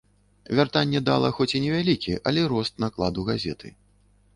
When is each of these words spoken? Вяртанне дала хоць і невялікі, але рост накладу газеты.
Вяртанне 0.59 1.01
дала 1.11 1.29
хоць 1.41 1.49
і 1.57 1.63
невялікі, 1.67 2.19
але 2.33 2.49
рост 2.57 2.73
накладу 2.87 3.31
газеты. 3.33 3.77